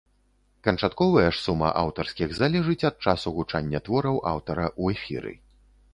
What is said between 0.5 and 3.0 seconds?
Канчатковая ж сума аўтарскіх залежыць ад